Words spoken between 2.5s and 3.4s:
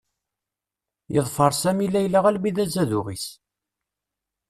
d azaduɣ-is.